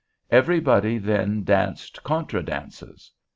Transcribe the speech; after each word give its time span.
Everybody 0.31 0.97
then 0.97 1.43
danced 1.43 2.01
contra 2.03 2.41
dances. 2.41 3.11